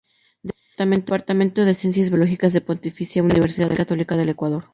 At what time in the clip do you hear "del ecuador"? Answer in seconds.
4.17-4.65